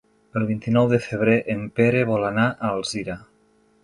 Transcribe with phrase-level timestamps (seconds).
[0.39, 3.19] El vint-i-nou de febrer en Pere vol anar a Alzira.